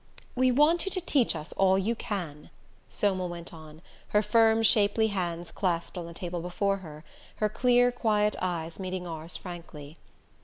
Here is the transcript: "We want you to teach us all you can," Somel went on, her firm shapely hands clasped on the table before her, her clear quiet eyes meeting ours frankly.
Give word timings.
"We 0.33 0.51
want 0.51 0.85
you 0.87 0.91
to 0.93 0.99
teach 1.01 1.35
us 1.35 1.53
all 1.53 1.77
you 1.77 1.93
can," 1.93 2.49
Somel 2.89 3.29
went 3.29 3.53
on, 3.53 3.83
her 4.07 4.23
firm 4.23 4.63
shapely 4.63 5.09
hands 5.09 5.51
clasped 5.51 5.95
on 5.95 6.07
the 6.07 6.11
table 6.15 6.41
before 6.41 6.77
her, 6.77 7.03
her 7.35 7.49
clear 7.49 7.91
quiet 7.91 8.35
eyes 8.41 8.79
meeting 8.79 9.05
ours 9.05 9.37
frankly. 9.37 9.97